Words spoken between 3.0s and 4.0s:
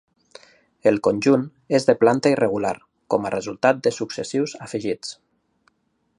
com a resultat de